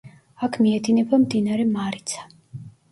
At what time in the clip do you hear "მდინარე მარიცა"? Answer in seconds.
1.27-2.29